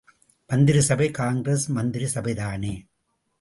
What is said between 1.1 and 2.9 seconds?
காங்கிரஸ் மந்திரி சபைதானே.